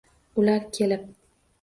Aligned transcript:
Ular 0.43 0.65
kelib 0.79 1.07